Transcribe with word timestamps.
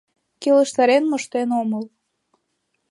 Келыштарен 0.41 1.03
моштен 1.09 1.49
омыл. 1.59 1.83